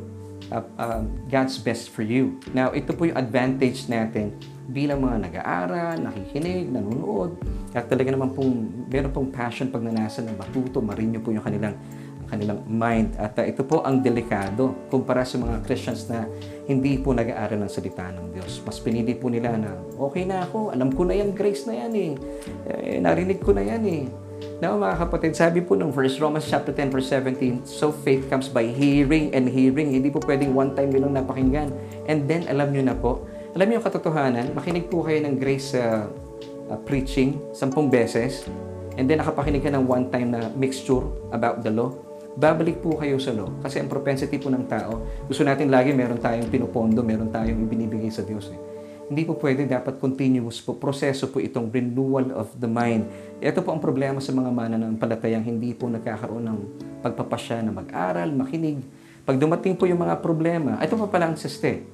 [0.51, 2.37] uh, uh, God's best for you.
[2.51, 7.37] Now, ito po yung advantage natin bilang mga nag-aaral, nakikinig, nanonood,
[7.71, 11.77] at talaga naman pong, meron pong passion pag nanasa ng matuto, marinyo po yung kanilang
[12.27, 13.15] kanilang mind.
[13.17, 16.25] At uh, ito po ang delikado kumpara sa mga Christians na
[16.65, 18.61] hindi po nag-aaral ng salita ng Diyos.
[18.65, 21.93] Mas pinili po nila na, okay na ako, alam ko na yan, grace na yan
[21.93, 22.11] eh.
[22.69, 24.03] eh narinig ko na yan eh.
[24.63, 28.47] Now mga kapatid, sabi po ng verse Romans chapter 10 verse 17, so faith comes
[28.47, 29.91] by hearing and hearing.
[29.91, 31.69] Hindi po pwedeng one time lang napakinggan.
[32.07, 35.75] And then alam nyo na po, alam niyo yung katotohanan, makinig po kayo ng grace
[35.75, 36.07] uh,
[36.71, 38.47] uh, preaching sampung beses,
[38.99, 41.91] and then nakapakinig ka ng one time na mixture about the law,
[42.35, 43.47] babalik po kayo sa law.
[43.63, 48.11] Kasi ang propensity po ng tao, gusto natin lagi meron tayong pinupondo, meron tayong ibinibigay
[48.11, 48.51] sa Diyos.
[48.51, 48.59] Eh.
[49.05, 53.07] Hindi po pwede, dapat continuous po, proseso po itong renewal of the mind.
[53.39, 56.59] Ito po ang problema sa mga mananampalatayang hindi po nagkakaroon ng
[57.05, 58.81] pagpapasya na mag-aral, makinig.
[59.21, 61.85] Pag dumating po yung mga problema, ito pa pala ang siste.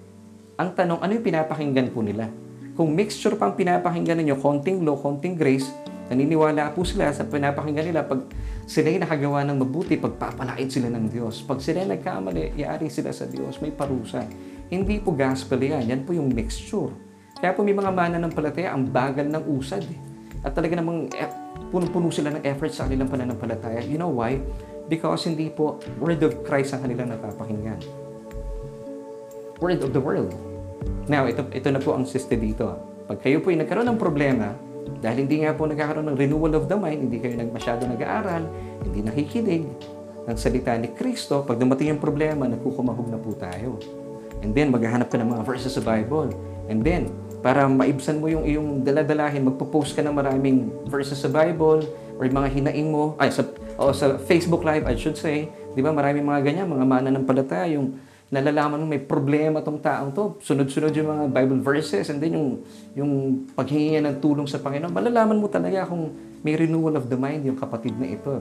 [0.55, 2.31] Ang tanong, ano yung pinapakinggan po nila?
[2.79, 5.67] Kung mixture pang pinapakinggan ninyo, konting law, konting grace,
[6.11, 8.27] naniniwala po sila sa pinapakinggan nila pag
[8.67, 11.39] sila'y nakagawa ng mabuti, pagpapalait sila ng Diyos.
[11.47, 14.27] Pag sila nagkamali, iari sila sa Diyos, may parusa.
[14.67, 16.91] Hindi po gospel yan, yan po yung mixture.
[17.39, 19.81] Kaya po may mga mana ng palataya, ang bagal ng usad.
[19.87, 19.99] Eh.
[20.43, 21.31] At talaga namang eh,
[21.71, 23.81] puno-puno sila ng effort sa kanilang pananampalataya.
[23.87, 24.37] You know why?
[24.91, 27.79] Because hindi po word of Christ ang kanilang napapakinggan.
[29.63, 30.35] Word of the world.
[31.05, 32.73] Now, ito, ito na po ang siste dito.
[33.05, 34.55] Pag kayo po ay nagkaroon ng problema,
[35.01, 38.45] dahil hindi nga po nagkakaroon ng renewal of the mind, hindi kayo nagmasyado nag-aaral,
[38.85, 39.65] hindi nakikinig
[40.29, 43.81] ng salita ni Kristo, pag dumating yung problema, nagkukumahog na po tayo.
[44.41, 46.33] And then, maghahanap ka ng mga verses sa Bible.
[46.69, 47.09] And then,
[47.41, 51.85] para maibsan mo yung iyong daladalahin, magpo-post ka ng maraming verses sa Bible
[52.17, 53.45] or yung mga hinaing mo, ay, sa,
[53.81, 57.25] o sa Facebook Live, I should say, di ba, maraming mga ganyan, mga mana ng
[57.25, 57.97] palataya, yung
[58.31, 60.39] nalalaman mo may problema tong taong to.
[60.39, 62.63] Sunod-sunod yung mga Bible verses and then yung,
[62.95, 63.11] yung
[63.51, 64.87] paghingi ng tulong sa Panginoon.
[64.87, 68.39] Malalaman mo talaga kung may renewal of the mind yung kapatid na ito.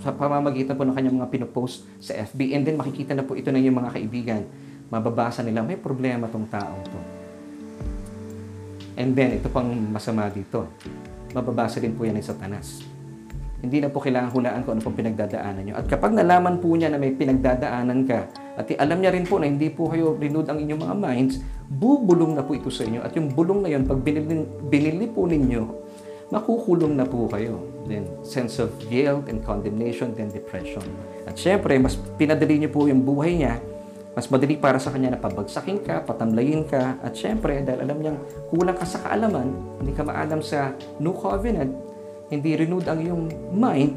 [0.00, 2.56] Sa pamamagitan po ng kanyang mga pinopost sa FB.
[2.56, 4.42] And then makikita na po ito ng yung mga kaibigan.
[4.88, 7.00] Mababasa nila, may problema tong taong to.
[8.98, 10.66] And then, ito pang masama dito.
[11.30, 12.82] Mababasa din po yan ng satanas.
[13.62, 15.74] Hindi na po kailangan hulaan kung ano pong pinagdadaanan nyo.
[15.78, 19.46] At kapag nalaman po niya na may pinagdadaanan ka, at alam niya rin po na
[19.46, 21.34] hindi po kayo renewed ang inyong mga minds,
[21.70, 23.06] bubulong na po ito sa inyo.
[23.06, 25.62] At yung bulong na yun, pag binili, binili po ninyo,
[26.34, 27.62] makukulong na po kayo.
[27.86, 30.82] Then, sense of guilt and condemnation, then depression.
[31.22, 33.62] At syempre, mas pinadali niyo po yung buhay niya,
[34.18, 38.18] mas madali para sa kanya na pabagsakin ka, patamlayin ka, at syempre, dahil alam niyang
[38.50, 41.70] kulang ka sa kaalaman, hindi ka maalam sa New Covenant,
[42.26, 43.94] hindi renewed ang iyong mind,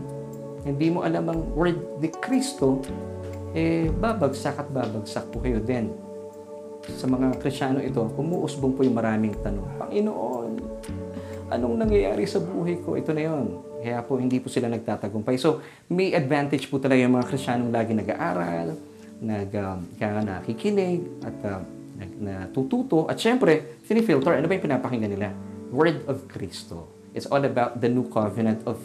[0.61, 2.85] hindi mo alam ang word ni Kristo,
[3.51, 5.91] eh, babagsak at babagsak po kayo din.
[6.97, 9.77] Sa mga Krisyano ito, umuusbong po yung maraming tanong.
[9.77, 10.51] Panginoon,
[11.51, 12.97] anong nangyayari sa buhay ko?
[12.97, 13.47] Ito na yon.
[13.81, 15.35] Kaya po hindi po sila nagtatagumpay.
[15.37, 15.61] So,
[15.91, 18.67] may advantage po talaga yung mga Kristiyanong lagi nag-aaral,
[19.21, 21.37] nag, um, kaya nakikinig at
[21.99, 23.05] nag, natututo.
[23.05, 25.29] At syempre, sinifilter, ano ba yung pinapakinggan nila?
[25.69, 26.89] Word of Cristo.
[27.11, 28.79] It's all about the new covenant of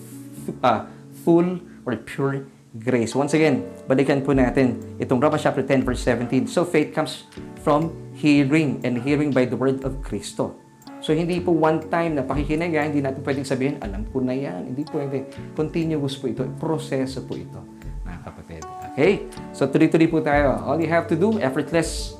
[0.60, 0.84] uh,
[1.24, 2.44] full or pure
[2.80, 3.16] grace.
[3.16, 6.48] Once again, balikan po natin itong Romans chapter 10 verse 17.
[6.50, 7.28] So faith comes
[7.64, 10.56] from hearing and hearing by the word of Cristo.
[11.04, 12.82] So hindi po one time na pakikinig, ha?
[12.88, 14.72] hindi natin pwedeng sabihin, alam ko na yan.
[14.74, 15.28] Hindi pwede.
[15.54, 16.42] Continuous po ito.
[16.58, 17.62] Proseso po ito,
[18.02, 18.62] mga kapatid.
[18.92, 19.28] Okay?
[19.54, 20.56] So tuloy-tuloy po tayo.
[20.66, 22.16] All you have to do, effortless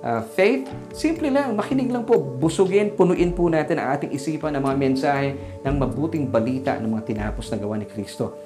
[0.00, 4.62] uh, faith, simple lang, makinig lang po, busugin, punuin po natin ang ating isipan ng
[4.64, 5.28] mga mensahe
[5.60, 8.36] ng mabuting balita ng mga tinapos na gawa ni Kristo.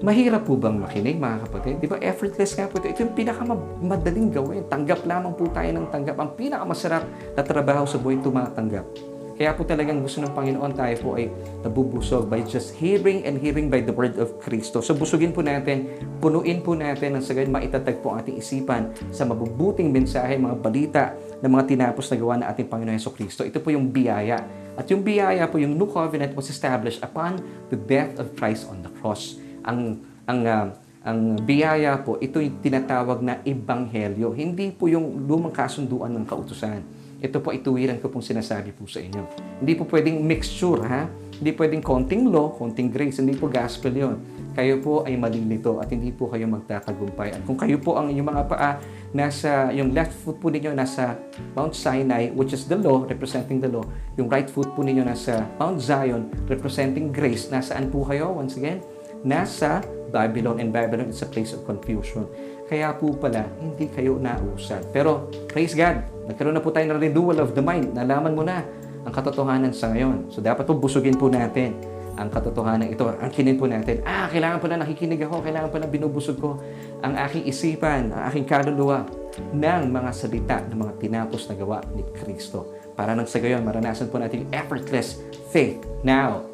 [0.00, 1.76] Mahirap po bang makinig, mga kapatid?
[1.76, 2.88] Di ba, effortless nga po ito.
[2.88, 4.64] Ito yung pinakamadaling gawin.
[4.64, 6.16] Tanggap lamang po tayo ng tanggap.
[6.16, 7.04] Ang pinakamasarap
[7.36, 8.88] na trabaho sa buhay, tumatanggap.
[9.36, 11.28] Kaya po talagang gusto ng Panginoon tayo po ay
[11.60, 14.80] nabubusog by just hearing and hearing by the word of Kristo.
[14.80, 19.28] So busugin po natin, punuin po natin ang sagad maitatag po ang ating isipan sa
[19.28, 21.02] mabubuting mensahe, mga balita
[21.44, 23.44] ng mga tinapos na gawa ng ating Panginoon Yeso Kristo.
[23.44, 24.44] Ito po yung biyaya.
[24.80, 28.80] At yung biyaya po, yung new covenant was established upon the death of Christ on
[28.80, 29.36] the cross.
[29.64, 30.66] Ang ang uh,
[31.00, 34.36] ang biyaya po, ito yung tinatawag na ebanghelyo.
[34.36, 36.84] Hindi po yung lumang kasunduan ng kautusan.
[37.24, 39.24] Ito po ituwiran ko pong sinasabi po sa inyo.
[39.64, 41.08] Hindi po pwedeng mixture, ha?
[41.40, 43.24] Hindi pwedeng konting law, konting grace.
[43.24, 44.16] Hindi po gospel yon.
[44.52, 47.32] Kayo po ay malilito at hindi po kayo magtatagumpay.
[47.32, 48.70] At kung kayo po ang inyong mga paa,
[49.16, 51.16] nasa, yung left foot po ninyo nasa
[51.56, 53.84] Mount Sinai, which is the law, representing the law.
[54.20, 57.48] Yung right foot po ninyo nasa Mount Zion, representing grace.
[57.48, 58.36] Nasaan po kayo?
[58.36, 58.84] Once again,
[59.22, 62.26] nasa Babylon and Babylon is a place of confusion.
[62.66, 64.86] Kaya po pala, hindi kayo nausad.
[64.94, 67.94] Pero, praise God, nagkaroon na po tayo ng renewal of the mind.
[67.94, 68.62] Nalaman mo na
[69.06, 70.30] ang katotohanan sa ngayon.
[70.30, 71.78] So, dapat po busugin po natin
[72.18, 73.06] ang katotohanan ito.
[73.06, 76.58] Ang kinin po natin, ah, kailangan pala nakikinig ako, kailangan pala binubusog ko
[77.00, 79.06] ang aking isipan, ang aking kaluluwa
[79.54, 82.76] ng mga salita ng mga tinapos na gawa ni Kristo.
[82.92, 85.80] Para nang sa gayon, maranasan po natin effortless faith.
[86.04, 86.49] Now,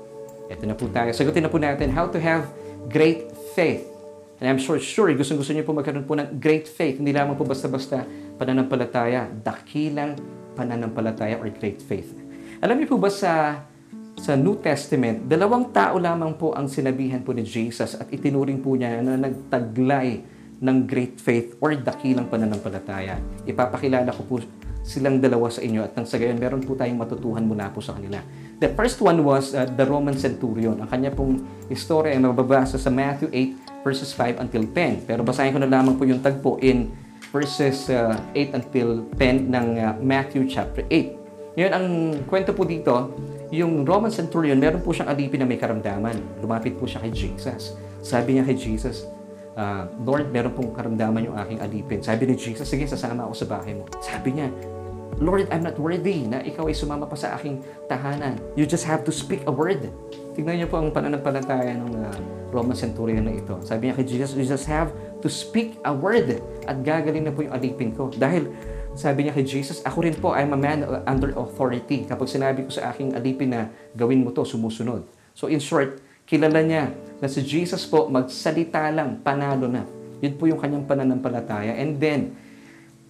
[0.46, 1.10] ito na po tayo.
[1.10, 2.46] Sagutin na po natin how to have
[2.86, 3.86] great faith.
[4.36, 7.00] And I'm sure, sure, gusto-gusto niyo po magkaroon po ng great faith.
[7.00, 8.04] Hindi lamang po basta-basta
[8.36, 10.14] pananampalataya, dakilang
[10.52, 12.12] pananampalataya or great faith.
[12.60, 13.64] Alam niyo po ba sa
[14.16, 18.72] sa New Testament, dalawang tao lamang po ang sinabihan po ni Jesus at itinuring po
[18.72, 20.24] niya na nagtaglay
[20.56, 23.20] ng great faith or dakilang pananampalataya.
[23.44, 24.34] Ipapakilala ko po
[24.80, 27.92] silang dalawa sa inyo at nang sa gayon, meron po tayong matutuhan mula po sa
[27.92, 28.22] kanila.
[28.56, 30.80] The first one was uh, the Roman centurion.
[30.80, 35.04] Ang kanya pong istorya ay mababasa sa Matthew 8 verses 5 until 10.
[35.04, 36.88] Pero basahin ko na lamang po yung tagpo in
[37.28, 41.56] verses uh, 8 until 10 ng uh, Matthew chapter 8.
[41.56, 41.86] Ngayon, ang
[42.24, 43.12] kwento po dito,
[43.52, 46.40] yung Roman centurion, meron po siyang alipin na may karamdaman.
[46.40, 47.76] Lumapit po siya kay Jesus.
[48.00, 49.04] Sabi niya kay Jesus,
[49.56, 52.00] uh, Lord, meron pong karamdaman yung aking alipin.
[52.00, 53.84] Sabi ni Jesus, sige, sasama ako sa bahay mo.
[54.00, 54.48] Sabi niya,
[55.16, 58.36] Lord, I'm not worthy na ikaw ay sumama pa sa aking tahanan.
[58.52, 59.88] You just have to speak a word.
[60.36, 62.16] Tignan niyo po ang pananampalataya ng uh,
[62.52, 63.56] Roman centurion na ito.
[63.64, 64.92] Sabi niya kay Jesus, you just have
[65.24, 68.12] to speak a word at gagaling na po yung alipin ko.
[68.12, 68.52] Dahil
[68.92, 72.04] sabi niya kay Jesus, ako rin po, I'm a man under authority.
[72.04, 75.04] Kapag sinabi ko sa aking alipin na gawin mo to, sumusunod.
[75.32, 79.84] So in short, kilala niya na si Jesus po magsalita lang, panalo na.
[80.20, 81.76] Yun po yung kanyang pananampalataya.
[81.76, 82.36] And then,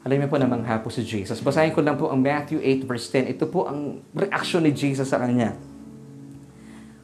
[0.06, 1.42] alam niyo po namang hapo si Jesus.
[1.42, 3.26] Basahin ko lang po ang Matthew 8 verse 10.
[3.26, 5.58] Ito po ang reaction ni Jesus sa kanya.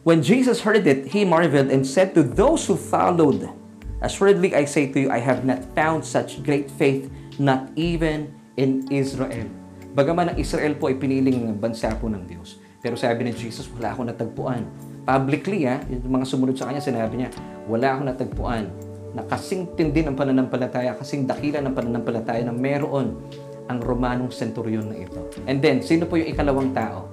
[0.06, 3.50] When Jesus heard it, he marveled and said to those who followed,
[3.98, 7.10] Assuredly I say to you, I have not found such great faith,
[7.42, 9.50] not even in Israel.
[9.98, 12.62] Bagaman ang Israel po ay piniling bansa po ng Diyos.
[12.78, 14.62] Pero sabi ni Jesus, wala akong natagpuan.
[15.02, 17.34] Publicly, ha, yung mga sumunod sa kanya, sinabi niya,
[17.66, 18.70] wala akong natagpuan
[19.12, 23.20] na kasing tindi ng pananampalataya, kasing dakila ng pananampalataya na meron
[23.68, 25.30] ang Romanong centurion na ito.
[25.46, 27.08] And then, sino po yung ikalawang tao?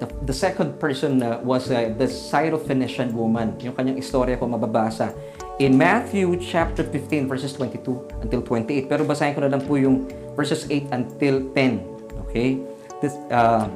[0.00, 3.56] The, the second person uh, was uh, the Syrophoenician woman.
[3.60, 5.12] Yung kanyang istorya ko mababasa
[5.60, 8.88] in Matthew chapter 15 verses 22 until 28.
[8.88, 11.84] Pero basahin ko na lang po yung verses 8 until 10.
[12.28, 12.64] Okay?
[13.04, 13.68] This, uh,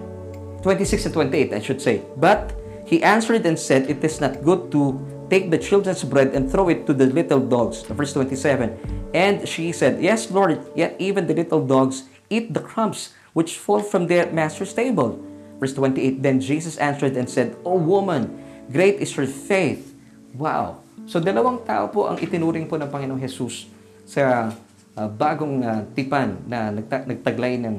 [0.64, 1.14] 26 and
[1.53, 2.00] 28, I should say.
[2.16, 2.57] But
[2.88, 4.96] he answered and said, It is not good to
[5.35, 7.83] take the children's bread and throw it to the little dogs.
[7.90, 9.11] Verse 27.
[9.11, 13.83] And she said, Yes, Lord, yet even the little dogs eat the crumbs which fall
[13.83, 15.18] from their master's table.
[15.59, 16.23] Verse 28.
[16.23, 18.31] Then Jesus answered and said, O woman,
[18.70, 19.90] great is your faith.
[20.38, 20.87] Wow.
[21.11, 23.66] So dalawang tao po ang itinuring po ng Panginoong Jesus
[24.07, 24.55] sa
[24.94, 27.75] uh, bagong uh, tipan na nagta- nagtaglay ng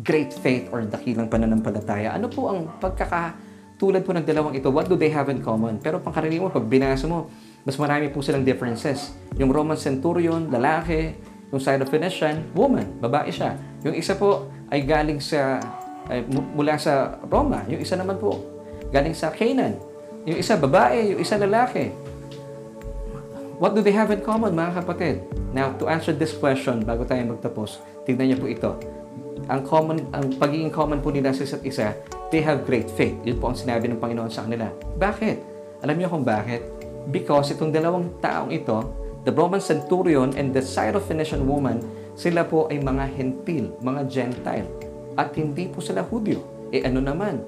[0.00, 2.16] great faith or dakilang pananampalataya.
[2.16, 2.72] Ano po ang
[3.78, 4.68] pagkakatulad po ng dalawang ito?
[4.74, 5.78] What do they have in common?
[5.78, 7.30] Pero pangkaraniwan, pag binasa mo,
[7.62, 9.14] mas marami po silang differences.
[9.38, 11.14] Yung Roman centurion, lalaki.
[11.54, 13.54] Yung Syrophoenician, woman, babae siya.
[13.86, 15.62] Yung isa po ay galing sa,
[16.10, 17.62] ay, mula sa Roma.
[17.70, 18.42] Yung isa naman po,
[18.90, 19.78] galing sa Canaan.
[20.26, 21.94] Yung isa babae, yung isa lalaki.
[23.62, 25.22] What do they have in common, mga kapatid?
[25.54, 28.70] Now, to answer this question, bago tayo magtapos, tignan niyo po ito.
[29.46, 31.94] Ang common, ang pagiging common po nila sa isa't isa,
[32.34, 33.14] they have great faith.
[33.22, 34.66] Yun po ang sinabi ng Panginoon sa kanila.
[34.98, 35.36] Bakit?
[35.86, 36.66] Alam niyo kung bakit?
[37.08, 38.82] Because itong dalawang taong ito,
[39.22, 41.80] the Roman centurion and the Syrophoenician woman,
[42.18, 44.68] sila po ay mga hentil, mga Gentile.
[45.14, 46.42] At hindi po sila Hudyo.
[46.74, 47.40] Eh ano naman?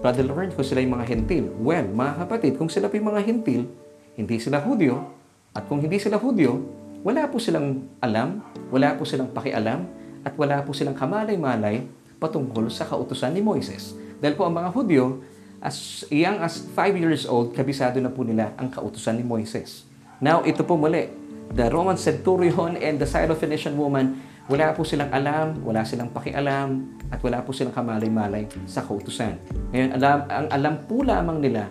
[0.00, 1.44] Brother Lawrence, kung sila yung mga hentil.
[1.60, 3.68] Well, mga kapatid, kung sila po yung mga hentil,
[4.16, 5.04] hindi sila Hudyo,
[5.52, 6.56] at kung hindi sila Hudyo,
[7.04, 8.40] wala po silang alam,
[8.72, 9.84] wala po silang pakialam,
[10.24, 11.84] at wala po silang kamalay-malay
[12.20, 13.96] patungkol sa kautusan ni Moises.
[14.20, 15.24] Dahil po ang mga Hudyo,
[15.60, 19.88] as young as 5 years old, kabisado na po nila ang kautusan ni Moises.
[20.20, 21.08] Now, ito po muli,
[21.56, 27.22] the Roman centurion and the Syrophoenician woman, wala po silang alam, wala silang pakialam, at
[27.24, 29.40] wala po silang kamalay-malay sa kautusan.
[29.72, 31.70] Ngayon, alam, ang alam po lamang nila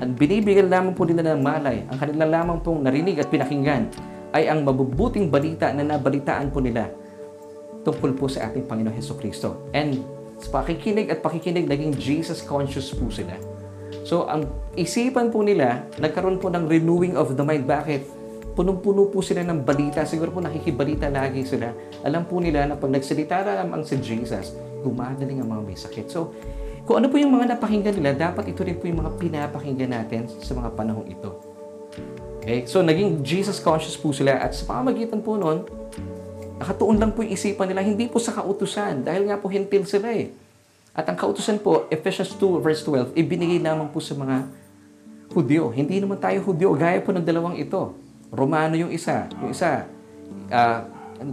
[0.00, 3.92] at binibigyan lamang po nila ng malay, ang kanila lamang pong narinig at pinakinggan
[4.32, 6.88] ay ang mabubuting balita na nabalitaan po nila
[7.82, 9.68] tungkol po sa ating Panginoon Heso Kristo.
[9.74, 10.02] And
[10.42, 13.38] sa pakikinig at pakikinig, naging Jesus conscious po sila.
[14.02, 17.68] So, ang isipan po nila, nagkaroon po ng renewing of the mind.
[17.68, 18.22] Bakit?
[18.58, 20.02] Punong-puno po sila ng balita.
[20.02, 21.70] Siguro po nakikibalita lagi sila.
[22.02, 26.06] Alam po nila na pag nagsalita lamang si Jesus, gumagaling ang mga may sakit.
[26.10, 26.34] So,
[26.82, 30.26] kung ano po yung mga napakinggan nila, dapat ito rin po yung mga pinapakinggan natin
[30.26, 31.30] sa mga panahong ito.
[32.42, 32.66] Okay?
[32.66, 35.62] So, naging Jesus conscious po sila at sa pamamagitan po noon,
[36.62, 40.14] nakatuon lang po yung isipan nila, hindi po sa kautusan, dahil nga po hintil sila
[40.14, 40.30] eh.
[40.94, 44.62] At ang kautusan po, Ephesians 2 verse 12, ibinigay lamang po sa mga
[45.32, 45.72] Hudyo.
[45.72, 47.96] Hindi naman tayo Hudyo, gaya po ng dalawang ito.
[48.28, 49.88] Romano yung isa, yung isa,
[50.52, 50.80] uh,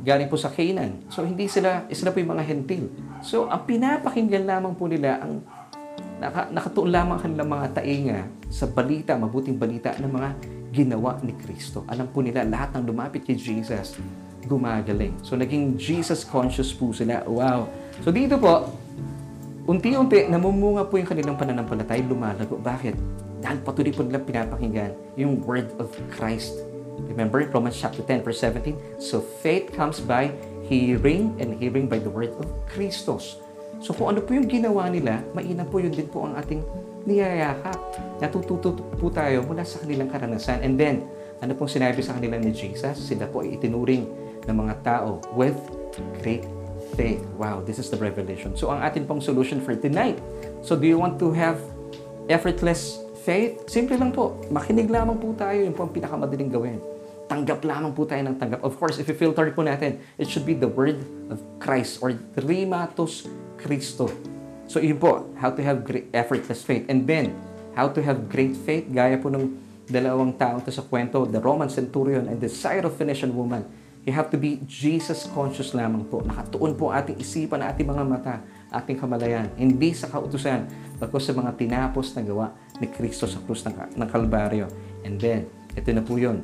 [0.07, 1.03] galing po sa Canaan.
[1.11, 2.87] So, hindi sila, sila po yung mga hentil.
[3.19, 5.43] So, ang pinapakinggan lamang po nila, ang
[6.23, 10.29] naka, nakatuon lamang kanilang mga tainga sa balita, mabuting balita ng mga
[10.71, 11.83] ginawa ni Kristo.
[11.91, 13.99] Alam po nila, lahat ng lumapit kay Jesus,
[14.45, 15.15] gumagaling.
[15.25, 17.25] So, naging Jesus conscious po sila.
[17.27, 17.67] Wow.
[18.05, 18.71] So, dito po,
[19.67, 22.55] unti-unti, namumunga po yung kanilang pananampalatay, lumalago.
[22.61, 22.95] Bakit?
[23.39, 26.69] Dahil patuloy po nilang pinapakinggan yung word of Christ
[27.07, 28.99] Remember Romans chapter 10 verse 17?
[28.99, 30.33] So faith comes by
[30.67, 33.39] hearing and hearing by the word of Christos.
[33.79, 36.59] So kung ano po yung ginawa nila, mainam po yun din po ang ating
[37.07, 37.79] niyayakap.
[38.19, 40.59] Natututo po tayo mula sa kanilang karanasan.
[40.59, 41.07] And then,
[41.39, 42.99] ano pong sinabi sa kanila ni Jesus?
[42.99, 44.03] Sila po ay itinuring
[44.49, 45.55] ng mga tao with
[46.25, 46.43] great
[46.97, 47.21] faith.
[47.37, 48.57] Wow, this is the revelation.
[48.57, 50.17] So ang atin pong solution for tonight.
[50.65, 51.61] So do you want to have
[52.25, 52.97] effortless
[53.29, 54.39] faith, simple lang po.
[54.49, 55.61] Makinig lamang po tayo.
[55.61, 56.79] Yun po ang pinakamadaling gawin.
[57.29, 58.65] Tanggap lamang po tayo ng tanggap.
[58.65, 60.97] Of course, if you filter po natin, it should be the word
[61.29, 64.09] of Christ or Trimatos Christo.
[64.65, 66.89] So yun po, how to have great, effortless faith.
[66.89, 67.37] And then,
[67.77, 69.57] how to have great faith, gaya po ng
[69.89, 73.65] dalawang taong to sa kwento, the Roman centurion and the Syrophoenician woman.
[74.09, 76.25] You have to be Jesus conscious lamang po.
[76.25, 78.41] Nakatuon po ating isipan, ating mga mata,
[78.73, 79.53] ating kamalayan.
[79.53, 80.65] Hindi sa kautusan,
[80.97, 82.49] bagos sa mga tinapos na gawa
[82.81, 84.65] ni Kristo sa krus ng, ng Kalbaryo.
[85.05, 85.45] And then,
[85.77, 86.41] ito na po yun.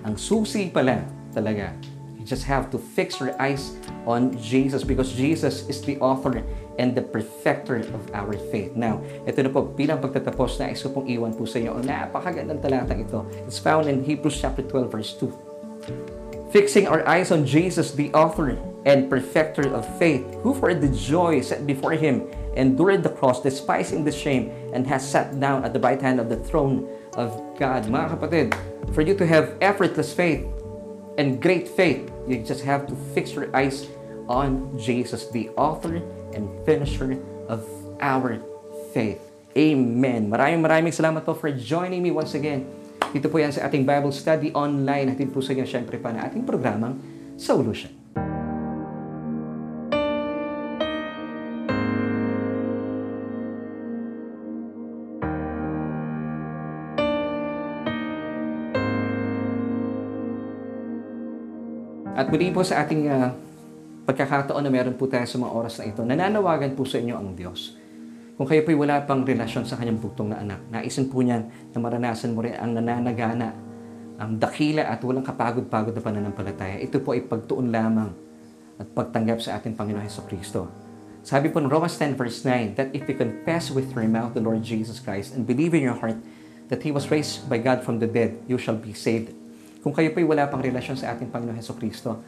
[0.00, 1.04] Ang susi pala
[1.36, 1.76] talaga,
[2.16, 3.76] you just have to fix your eyes
[4.08, 6.40] on Jesus because Jesus is the author
[6.80, 8.72] and the perfecter of our faith.
[8.72, 11.76] Now, ito na po, bilang pagtatapos na iso pong iwan po sa inyo.
[11.76, 13.28] Ang napakagandang talatang ito.
[13.44, 16.21] It's found in Hebrews chapter 12 verse 2.
[16.52, 21.40] Fixing our eyes on Jesus, the author and perfecter of faith, who for the joy
[21.40, 22.28] set before him
[22.60, 26.28] endured the cross, despising the shame, and has sat down at the right hand of
[26.28, 26.84] the throne
[27.16, 27.88] of God.
[27.88, 28.48] Mga kapatid,
[28.92, 30.44] for you to have effortless faith
[31.16, 33.88] and great faith, You just have to fix your eyes
[34.28, 35.98] on Jesus, the author
[36.36, 37.66] and finisher of
[37.98, 38.38] our
[38.94, 39.18] faith.
[39.56, 40.30] Amen.
[40.30, 42.64] Maraming maraming salamat po for joining me once again.
[43.12, 45.12] Dito po yan sa ating Bible study online.
[45.12, 46.96] Hatid po sa inyo syempre pa na ating programang
[47.36, 47.92] Solution.
[62.12, 63.28] At muli po sa ating uh,
[64.08, 67.36] pagkakataon na meron po tayo sa mga oras na ito, nananawagan po sa inyo ang
[67.36, 67.81] Diyos.
[68.42, 71.78] Kung kayo po'y wala pang relasyon sa kanyang bugtong na anak, naisin po niyan na
[71.78, 73.54] maranasan mo rin ang nananagana,
[74.18, 76.82] ang dakila at walang kapagod-pagod na pananampalataya.
[76.82, 78.10] Ito po ay pagtuon lamang
[78.82, 80.66] at pagtanggap sa ating Panginoon Heso Kristo.
[81.22, 84.42] Sabi po ng Romans 10 verse 9 that if you confess with your mouth the
[84.42, 86.18] Lord Jesus Christ and believe in your heart
[86.66, 89.30] that He was raised by God from the dead, you shall be saved.
[89.86, 92.18] Kung kayo po'y wala pang relasyon sa ating Panginoon Heso Kristo,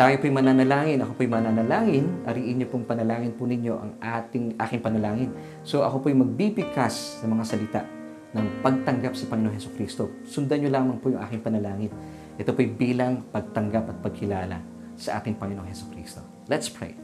[0.00, 4.80] tayo po'y mananalangin, ako po'y mananalangin, ariin niyo pong panalangin po ninyo ang ating, aking
[4.80, 5.28] panalangin.
[5.60, 7.84] So ako po'y magbibikas ng mga salita
[8.32, 10.08] ng pagtanggap sa Panginoon Heso Kristo.
[10.24, 11.92] Sundan niyo lamang po yung aking panalangin.
[12.40, 14.56] Ito po'y bilang pagtanggap at pagkilala
[14.96, 16.24] sa ating Panginoong Heso Kristo.
[16.48, 16.96] Let's pray.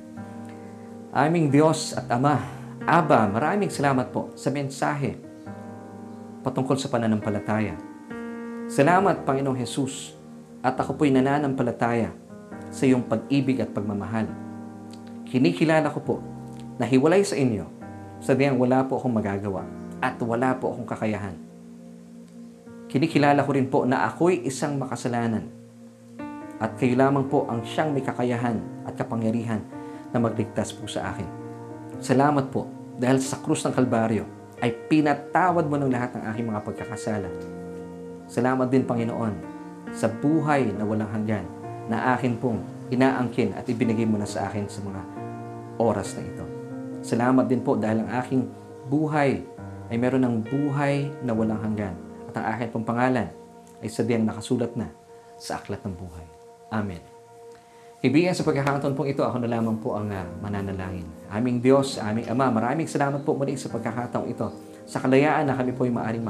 [1.12, 2.40] Aming Diyos at Ama,
[2.88, 5.20] Aba, maraming salamat po sa mensahe
[6.40, 7.76] patungkol sa pananampalataya.
[8.72, 10.16] Salamat, Panginoong Jesus,
[10.64, 12.24] at ako po'y nananampalataya
[12.76, 14.28] sa iyong pag-ibig at pagmamahal.
[15.24, 16.16] Kinikilala ko po
[16.76, 17.64] na hiwalay sa inyo,
[18.20, 19.64] sadyang wala po akong magagawa
[20.04, 21.40] at wala po akong kakayahan.
[22.92, 25.48] Kinikilala ko rin po na ako'y isang makasalanan
[26.60, 29.64] at kayo lamang po ang siyang may kakayahan at kapangyarihan
[30.12, 31.28] na magligtas po sa akin.
[32.00, 32.68] Salamat po
[33.00, 34.24] dahil sa krus ng Kalbaryo
[34.60, 37.28] ay pinatawad mo ng lahat ng aking mga pagkakasala.
[38.28, 39.34] Salamat din Panginoon
[39.92, 41.55] sa buhay na walang hanggan
[41.87, 45.03] na akin pong inaangkin at ibinigay mo na sa akin sa mga
[45.79, 46.44] oras na ito.
[47.03, 48.42] Salamat din po dahil ang aking
[48.90, 49.42] buhay
[49.90, 51.94] ay meron ng buhay na walang hanggan
[52.31, 53.29] at ang akin pong pangalan
[53.83, 54.90] ay sadyang nakasulat na
[55.37, 56.27] sa aklat ng buhay.
[56.72, 57.03] Amen.
[57.96, 61.09] Kaibigan, sa pagkakataon pong ito, ako na lamang po ang uh, mananalangin.
[61.33, 64.46] Aming Diyos, aming Ama, maraming salamat po muli sa pagkakataong ito.
[64.87, 66.22] Sa kalayaan na kami po ay maaaring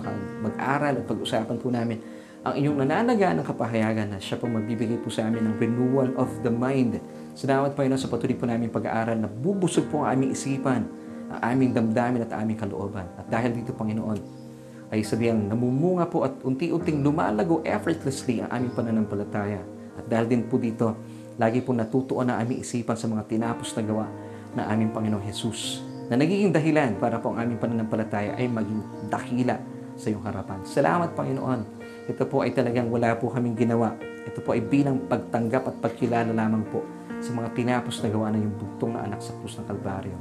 [0.46, 2.00] mag-aral at pag-usapan po namin
[2.46, 6.30] ang inyong nananaga ng kapahayagan na siya po magbibigay po sa amin ng renewal of
[6.46, 7.02] the mind.
[7.34, 10.86] Salamat po yun sa patuloy po namin pag-aaral na bubusog po ang aming isipan,
[11.26, 13.02] ang aming damdamin at aming kalooban.
[13.18, 14.46] At dahil dito, Panginoon,
[14.94, 19.66] ay sabihan namumunga po at unti-unting lumalago effortlessly ang aming pananampalataya.
[19.98, 20.94] At dahil din po dito,
[21.42, 24.06] lagi po natutuon ang aming isipan sa mga tinapos na gawa
[24.54, 29.58] ng aming Panginoong Jesus na nagiging dahilan para po ang aming pananampalataya ay maging dakila
[29.98, 30.62] sa iyong harapan.
[30.62, 31.75] Salamat, Panginoon,
[32.06, 33.94] ito po ay talagang wala po kaming ginawa.
[34.26, 36.82] Ito po ay bilang pagtanggap at pagkilala lamang po
[37.18, 40.16] sa mga tinapos na gawa ng yung bugtong na anak sa krus ng Kalbaryo.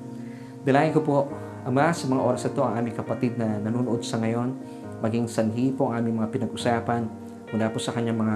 [0.66, 1.18] Dalayan ko po,
[1.66, 4.54] Ama, sa mga oras ito, ang aming kapatid na nanonood sa ngayon,
[5.02, 7.10] maging sanhi po ang aming mga pinag-usapan
[7.50, 8.36] mula po sa kanyang mga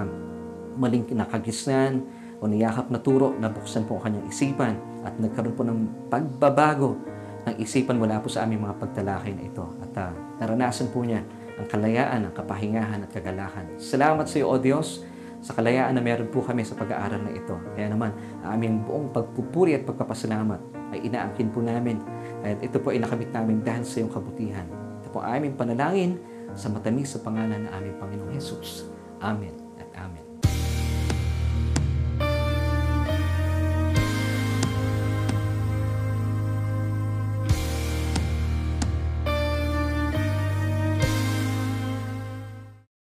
[0.74, 2.02] maling nakagisnan
[2.42, 4.74] o niyakap na turo, nabuksan po ang kanyang isipan
[5.06, 6.98] at nagkaroon po ng pagbabago
[7.46, 9.64] ng isipan mula po sa aming mga pagtalakay na ito.
[9.78, 10.10] At uh,
[10.42, 11.22] naranasan po niya
[11.60, 13.76] ang kalayaan, ang kapahingahan at kagalakan.
[13.76, 15.04] Salamat sa iyo, O Diyos,
[15.44, 17.56] sa kalayaan na meron po kami sa pag-aaral na ito.
[17.76, 20.60] Kaya naman, ang aming buong pagpupuri at pagpapasalamat
[20.96, 22.00] ay inaangkin po namin.
[22.40, 24.64] At ito po ay nakamit namin dahil sa iyong kabutihan.
[25.04, 26.20] Ito po aming panalangin
[26.56, 28.44] sa matamis sa pangalan ng aming Panginoong at
[29.20, 29.59] Amen.